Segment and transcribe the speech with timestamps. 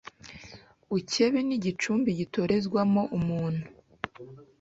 [0.97, 3.63] ukebe n’igicumbi gitorezwemo umuntu